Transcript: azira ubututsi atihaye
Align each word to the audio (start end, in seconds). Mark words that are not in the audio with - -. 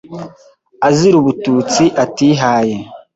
azira 0.87 1.15
ubututsi 1.21 1.83
atihaye 2.03 2.75